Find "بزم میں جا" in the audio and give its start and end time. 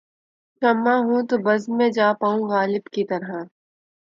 1.45-2.07